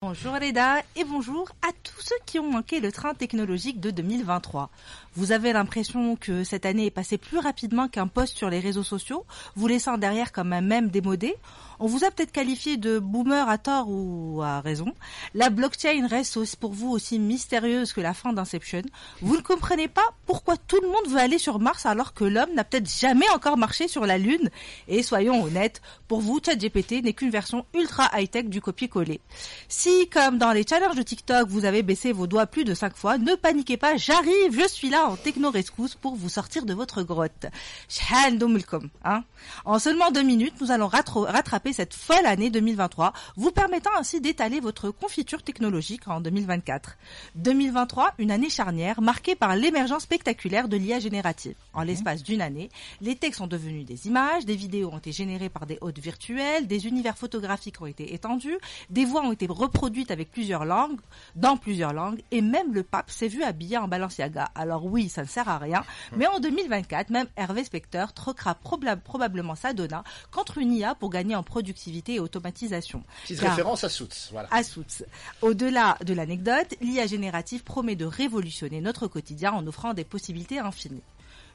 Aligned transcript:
Bonjour 0.00 0.34
Reda 0.34 0.76
et 0.94 1.02
bonjour 1.02 1.48
à 1.60 1.72
tous 1.82 2.00
ceux 2.00 2.14
qui 2.24 2.38
ont 2.38 2.48
manqué 2.48 2.78
le 2.78 2.92
train 2.92 3.14
technologique 3.14 3.80
de 3.80 3.90
2023. 3.90 4.70
Vous 5.16 5.32
avez 5.32 5.52
l'impression 5.52 6.14
que 6.14 6.44
cette 6.44 6.66
année 6.66 6.86
est 6.86 6.92
passée 6.92 7.18
plus 7.18 7.38
rapidement 7.38 7.88
qu'un 7.88 8.06
post 8.06 8.36
sur 8.36 8.48
les 8.48 8.60
réseaux 8.60 8.84
sociaux, 8.84 9.26
vous 9.56 9.66
laissant 9.66 9.98
derrière 9.98 10.30
comme 10.30 10.52
un 10.52 10.60
même 10.60 10.88
démodé. 10.88 11.34
On 11.80 11.86
vous 11.86 12.04
a 12.04 12.10
peut-être 12.10 12.32
qualifié 12.32 12.76
de 12.76 12.98
boomer 12.98 13.48
à 13.48 13.56
tort 13.56 13.86
ou 13.88 14.42
à 14.42 14.60
raison. 14.60 14.92
La 15.34 15.48
blockchain 15.50 16.06
reste 16.08 16.56
pour 16.56 16.72
vous 16.72 16.90
aussi 16.90 17.18
mystérieuse 17.18 17.92
que 17.92 18.00
la 18.00 18.14
fin 18.14 18.32
d'Inception. 18.32 18.82
Vous 19.22 19.36
ne 19.36 19.42
comprenez 19.42 19.86
pas 19.86 20.06
pourquoi 20.26 20.56
tout 20.56 20.80
le 20.80 20.88
monde 20.88 21.08
veut 21.08 21.18
aller 21.18 21.38
sur 21.38 21.60
Mars 21.60 21.86
alors 21.86 22.14
que 22.14 22.24
l'homme 22.24 22.52
n'a 22.54 22.64
peut-être 22.64 22.90
jamais 22.90 23.28
encore 23.30 23.56
marché 23.56 23.86
sur 23.86 24.06
la 24.06 24.18
Lune. 24.18 24.50
Et 24.88 25.02
soyons 25.02 25.42
honnêtes, 25.42 25.80
pour 26.08 26.20
vous, 26.20 26.40
ChatGPT 26.44 27.02
n'est 27.02 27.12
qu'une 27.12 27.30
version 27.30 27.64
ultra 27.74 28.10
high-tech 28.12 28.46
du 28.46 28.60
copier-coller. 28.60 29.20
Si, 29.68 30.08
comme 30.08 30.38
dans 30.38 30.52
les 30.52 30.66
challenges 30.66 30.96
de 30.96 31.02
TikTok, 31.02 31.48
vous 31.48 31.64
avez 31.64 31.82
baissé 31.82 32.12
vos 32.12 32.26
doigts 32.26 32.46
plus 32.46 32.64
de 32.64 32.74
5 32.74 32.96
fois, 32.96 33.18
ne 33.18 33.34
paniquez 33.34 33.76
pas, 33.76 33.96
j'arrive, 33.96 34.52
je 34.52 34.68
suis 34.68 34.90
là 34.90 35.06
en 35.06 35.16
techno-rescousse 35.16 35.94
pour 35.94 36.16
vous 36.16 36.28
sortir 36.28 36.64
de 36.64 36.74
votre 36.74 37.02
grotte. 37.02 37.46
Hein 39.04 39.22
en 39.64 39.78
seulement 39.78 40.10
deux 40.10 40.22
minutes, 40.22 40.54
nous 40.60 40.70
allons 40.70 40.88
rattraper 40.88 41.67
cette 41.72 41.94
folle 41.94 42.26
année 42.26 42.50
2023, 42.50 43.12
vous 43.36 43.50
permettant 43.50 43.90
ainsi 43.98 44.20
d'étaler 44.20 44.60
votre 44.60 44.90
confiture 44.90 45.42
technologique 45.42 46.08
en 46.08 46.20
2024. 46.20 46.96
2023, 47.36 48.14
une 48.18 48.30
année 48.30 48.50
charnière 48.50 49.00
marquée 49.00 49.34
par 49.34 49.56
l'émergence 49.56 50.02
spectaculaire 50.02 50.68
de 50.68 50.76
l'IA 50.76 50.98
générative. 50.98 51.54
En 51.74 51.80
mhm. 51.80 51.86
l'espace 51.86 52.22
d'une 52.22 52.42
année, 52.42 52.70
les 53.00 53.16
textes 53.16 53.38
sont 53.38 53.46
devenus 53.46 53.84
des 53.86 54.06
images, 54.06 54.44
des 54.44 54.56
vidéos 54.56 54.90
ont 54.92 54.98
été 54.98 55.12
générées 55.12 55.48
par 55.48 55.66
des 55.66 55.78
hôtes 55.80 55.98
virtuels, 55.98 56.66
des 56.66 56.86
univers 56.86 57.16
photographiques 57.16 57.80
ont 57.80 57.86
été 57.86 58.14
étendus, 58.14 58.58
des 58.90 59.04
voix 59.04 59.22
ont 59.22 59.32
été 59.32 59.46
reproduites 59.48 60.10
avec 60.10 60.30
plusieurs 60.30 60.64
langues, 60.64 60.98
dans 61.36 61.56
plusieurs 61.56 61.92
langues, 61.92 62.22
et 62.30 62.40
même 62.40 62.72
le 62.74 62.82
pape 62.82 63.10
s'est 63.10 63.28
vu 63.28 63.42
habillé 63.42 63.78
en 63.78 63.88
Balenciaga. 63.88 64.50
Alors 64.54 64.84
oui, 64.84 65.08
ça 65.08 65.22
ne 65.22 65.26
sert 65.28 65.48
à 65.48 65.58
rien, 65.58 65.84
mais 66.16 66.26
en 66.26 66.40
2024, 66.40 67.10
même 67.10 67.26
Hervé 67.36 67.64
Specteur 67.64 68.12
troquera 68.12 68.54
probablement 68.54 69.54
sa 69.54 69.72
donna 69.72 70.04
contre 70.30 70.58
une 70.58 70.72
IA 70.72 70.94
pour 70.94 71.10
gagner 71.10 71.34
en 71.36 71.42
productivité 71.58 72.14
et 72.14 72.20
automatisation. 72.20 73.02
Petite 73.22 73.40
référence 73.40 73.82
à 73.82 73.88
Soutz, 73.88 74.28
voilà. 74.30 74.48
À. 74.52 74.62
Au-delà 75.42 75.98
de 76.04 76.14
l'anecdote, 76.14 76.76
l'IA 76.80 77.08
générative 77.08 77.64
promet 77.64 77.96
de 77.96 78.04
révolutionner 78.04 78.80
notre 78.80 79.08
quotidien 79.08 79.50
en 79.50 79.66
offrant 79.66 79.92
des 79.92 80.04
possibilités 80.04 80.60
infinies. 80.60 81.02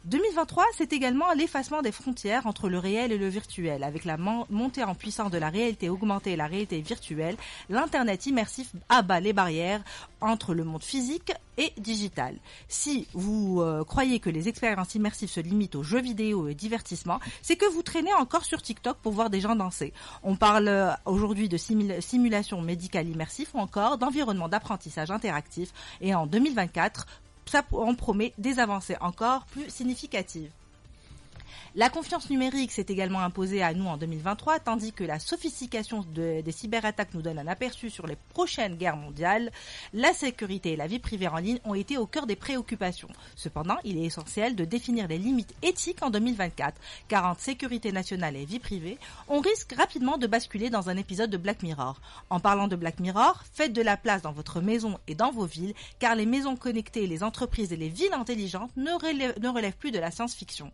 2023, 0.05 0.65
c'est 0.77 0.91
également 0.91 1.31
l'effacement 1.31 1.81
des 1.81 1.93
frontières 1.93 2.45
entre 2.45 2.67
le 2.67 2.77
réel 2.77 3.13
et 3.13 3.17
le 3.17 3.29
virtuel. 3.29 3.85
Avec 3.85 4.03
la 4.03 4.17
montée 4.17 4.83
en 4.83 4.95
puissance 4.95 5.31
de 5.31 5.37
la 5.37 5.49
réalité 5.49 5.87
augmentée 5.87 6.33
et 6.33 6.35
la 6.35 6.47
réalité 6.47 6.81
virtuelle, 6.81 7.37
l'Internet 7.69 8.25
immersif 8.25 8.73
abat 8.89 9.21
les 9.21 9.31
barrières 9.31 9.81
entre 10.19 10.53
le 10.53 10.65
monde 10.65 10.83
physique 10.83 11.31
et 11.57 11.71
digital. 11.77 12.35
Si 12.67 13.07
vous 13.13 13.61
euh, 13.61 13.85
croyez 13.85 14.19
que 14.19 14.29
les 14.29 14.49
expériences 14.49 14.95
immersives 14.95 15.29
se 15.29 15.39
limitent 15.39 15.75
aux 15.75 15.83
jeux 15.83 16.01
vidéo 16.01 16.49
et 16.49 16.55
divertissement, 16.55 17.19
c'est 17.41 17.55
que 17.55 17.65
vous 17.71 17.83
traînez 17.83 18.13
encore 18.15 18.43
sur 18.43 18.61
TikTok 18.61 18.97
pour 18.97 19.13
voir 19.13 19.29
des 19.29 19.39
gens 19.39 19.55
danser. 19.55 19.93
On 20.23 20.35
parle 20.35 20.67
euh, 20.67 20.91
aujourd'hui 21.05 21.47
de 21.47 21.57
simulation 21.57 22.61
médicale 22.61 23.07
immersive 23.07 23.49
ou 23.53 23.59
encore 23.59 23.97
d'environnement 23.97 24.49
d'apprentissage 24.49 25.11
interactif. 25.11 25.71
Et 26.01 26.13
en 26.13 26.25
2024, 26.25 27.05
ça 27.49 27.63
en 27.71 27.95
promet 27.95 28.33
des 28.37 28.59
avancées 28.59 28.97
encore 29.01 29.45
plus 29.47 29.69
significatives. 29.69 30.51
La 31.75 31.89
confiance 31.89 32.29
numérique 32.29 32.71
s'est 32.71 32.85
également 32.89 33.21
imposée 33.21 33.63
à 33.63 33.73
nous 33.73 33.87
en 33.87 33.97
2023, 33.97 34.59
tandis 34.59 34.93
que 34.93 35.03
la 35.03 35.17
sophistication 35.17 36.05
des 36.13 36.43
cyberattaques 36.51 37.15
nous 37.15 37.23
donne 37.23 37.39
un 37.39 37.47
aperçu 37.47 37.89
sur 37.89 38.05
les 38.05 38.15
prochaines 38.15 38.75
guerres 38.75 38.95
mondiales. 38.95 39.51
La 39.91 40.13
sécurité 40.13 40.73
et 40.73 40.75
la 40.75 40.85
vie 40.85 40.99
privée 40.99 41.27
en 41.27 41.37
ligne 41.37 41.57
ont 41.65 41.73
été 41.73 41.97
au 41.97 42.05
cœur 42.05 42.27
des 42.27 42.35
préoccupations. 42.35 43.07
Cependant, 43.35 43.77
il 43.83 43.97
est 43.97 44.03
essentiel 44.03 44.55
de 44.55 44.65
définir 44.65 45.07
les 45.07 45.17
limites 45.17 45.55
éthiques 45.63 46.03
en 46.03 46.11
2024, 46.11 46.79
car 47.07 47.25
entre 47.25 47.41
sécurité 47.41 47.91
nationale 47.91 48.35
et 48.35 48.45
vie 48.45 48.59
privée, 48.59 48.99
on 49.27 49.39
risque 49.39 49.73
rapidement 49.73 50.19
de 50.19 50.27
basculer 50.27 50.69
dans 50.69 50.91
un 50.91 50.97
épisode 50.97 51.31
de 51.31 51.37
Black 51.37 51.63
Mirror. 51.63 51.99
En 52.29 52.39
parlant 52.39 52.67
de 52.67 52.75
Black 52.75 52.99
Mirror, 52.99 53.41
faites 53.51 53.73
de 53.73 53.81
la 53.81 53.97
place 53.97 54.21
dans 54.21 54.31
votre 54.31 54.61
maison 54.61 54.99
et 55.07 55.15
dans 55.15 55.31
vos 55.31 55.47
villes, 55.47 55.73
car 55.97 56.13
les 56.13 56.27
maisons 56.27 56.55
connectées, 56.55 57.07
les 57.07 57.23
entreprises 57.23 57.73
et 57.73 57.77
les 57.77 57.89
villes 57.89 58.13
intelligentes 58.13 58.77
ne 58.77 58.91
relèvent, 58.91 59.39
ne 59.41 59.49
relèvent 59.49 59.77
plus 59.77 59.89
de 59.89 59.97
la 59.97 60.11
science-fiction. 60.11 60.71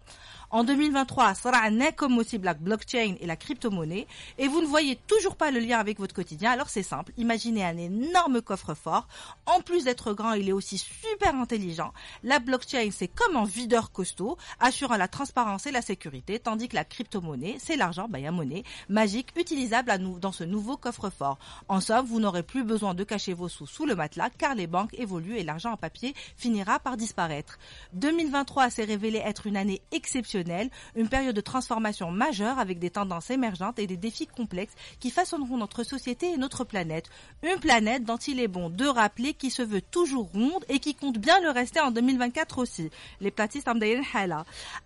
En 0.52 0.64
2023, 0.90 1.36
sera 1.36 1.60
comme 1.96 2.18
aussi 2.18 2.38
la 2.38 2.54
blockchain 2.54 3.16
et 3.20 3.26
la 3.26 3.36
crypto-monnaie 3.36 4.08
et 4.38 4.48
vous 4.48 4.62
ne 4.62 4.66
voyez 4.66 4.96
toujours 5.08 5.36
pas 5.36 5.52
le 5.52 5.60
lien 5.60 5.78
avec 5.78 6.00
votre 6.00 6.16
quotidien, 6.16 6.52
alors 6.52 6.70
c'est 6.70 6.84
simple. 6.84 7.12
Imaginez 7.18 7.64
un 7.64 7.78
énorme 7.78 8.42
coffre-fort. 8.42 9.08
En 9.46 9.62
plus 9.62 9.84
d'être 9.84 10.14
grand, 10.14 10.34
il 10.34 10.50
est 10.50 10.54
aussi 10.54 10.78
super 10.78 11.09
intelligent. 11.28 11.94
La 12.24 12.40
blockchain, 12.40 12.90
c'est 12.92 13.08
comme 13.08 13.36
un 13.36 13.46
videur 13.46 13.92
costaud, 13.92 14.38
assurant 14.60 14.98
la 14.98 15.08
transparence 15.08 15.68
et 15.68 15.72
la 15.72 15.82
sécurité, 15.82 16.40
tandis 16.40 16.68
que 16.68 16.76
la 16.76 16.86
crypto-monnaie, 16.86 17.58
c'est 17.60 17.76
l'argent, 17.76 18.08
bah, 18.10 18.20
y 18.20 18.28
a 18.28 18.32
monnaie, 18.32 18.64
magique, 18.88 19.30
utilisable 19.38 19.92
à 19.92 19.98
nous, 19.98 20.20
dans 20.20 20.32
ce 20.32 20.44
nouveau 20.44 20.78
coffre-fort. 20.78 21.38
En 21.68 21.82
somme, 21.82 22.06
vous 22.06 22.20
n'aurez 22.20 22.44
plus 22.44 22.64
besoin 22.64 22.94
de 22.94 23.04
cacher 23.04 23.34
vos 23.34 23.50
sous 23.50 23.68
sous 23.68 23.86
le 23.86 23.96
matelas, 23.96 24.30
car 24.30 24.56
les 24.56 24.68
banques 24.68 24.94
évoluent 24.94 25.38
et 25.38 25.44
l'argent 25.44 25.72
en 25.72 25.78
papier 25.78 26.14
finira 26.38 26.80
par 26.80 26.98
disparaître. 26.98 27.60
2023 27.94 28.70
s'est 28.70 28.84
révélé 28.84 29.22
être 29.24 29.48
une 29.48 29.58
année 29.58 29.82
exceptionnelle 29.92 30.70
une 30.96 31.10
période 31.10 31.36
de 31.36 31.42
transformation 31.42 32.12
majeure 32.12 32.60
avec 32.60 32.80
des 32.80 32.90
tendances 32.90 33.30
émergentes 33.30 33.80
et 33.80 33.88
des 33.88 33.98
défis 33.98 34.28
complexes 34.28 34.74
qui 35.00 35.10
façonneront 35.12 35.58
notre 35.58 35.84
société 35.84 36.32
et 36.32 36.38
notre 36.38 36.64
planète. 36.64 37.10
Une 37.44 37.60
planète 37.60 38.04
dont 38.04 38.18
il 38.18 38.40
est 38.40 38.48
bon 38.48 38.70
de 38.70 38.86
rappeler 38.86 39.34
qui 39.34 39.50
se 39.50 39.62
veut 39.62 39.82
toujours 39.82 40.30
ronde 40.34 40.66
et 40.70 40.80
qui 40.80 40.96
bien 41.18 41.40
le 41.40 41.50
rester 41.50 41.80
en 41.80 41.92
2024 41.92 42.60
aussi. 42.60 42.90
Les. 43.22 43.34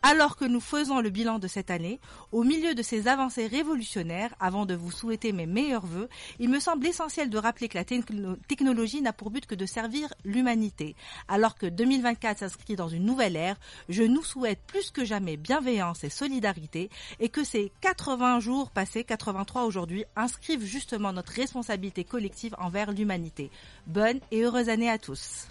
Alors 0.01 0.35
que 0.37 0.45
nous 0.45 0.59
faisons 0.59 1.01
le 1.01 1.09
bilan 1.09 1.39
de 1.39 1.47
cette 1.47 1.71
année, 1.71 1.99
au 2.31 2.43
milieu 2.43 2.75
de 2.75 2.81
ces 2.81 3.07
avancées 3.07 3.47
révolutionnaires, 3.47 4.33
avant 4.39 4.65
de 4.65 4.75
vous 4.75 4.91
souhaiter 4.91 5.31
mes 5.31 5.45
meilleurs 5.45 5.85
voeux, 5.85 6.07
il 6.39 6.49
me 6.49 6.59
semble 6.59 6.87
essentiel 6.87 7.29
de 7.29 7.37
rappeler 7.37 7.67
que 7.67 7.77
la 7.77 7.83
technologie 7.83 9.01
n'a 9.01 9.13
pour 9.13 9.31
but 9.31 9.45
que 9.45 9.55
de 9.55 9.65
servir 9.65 10.13
l'humanité. 10.23 10.95
Alors 11.27 11.55
que 11.55 11.65
2024 11.65 12.39
s'inscrit 12.39 12.75
dans 12.75 12.87
une 12.87 13.05
nouvelle 13.05 13.35
ère, 13.35 13.57
je 13.89 14.03
nous 14.03 14.23
souhaite 14.23 14.59
plus 14.67 14.91
que 14.91 15.03
jamais 15.03 15.37
bienveillance 15.37 16.03
et 16.03 16.09
solidarité 16.09 16.89
et 17.19 17.29
que 17.29 17.43
ces 17.43 17.71
80 17.81 18.39
jours 18.39 18.71
passés, 18.71 19.03
83 19.03 19.63
aujourd'hui, 19.63 20.05
inscrivent 20.15 20.65
justement 20.65 21.13
notre 21.13 21.33
responsabilité 21.33 22.03
collective 22.03 22.55
envers 22.59 22.91
l'humanité. 22.91 23.49
Bonne 23.87 24.19
et 24.31 24.41
heureuse 24.41 24.69
année 24.69 24.89
à 24.89 24.97
tous. 24.97 25.47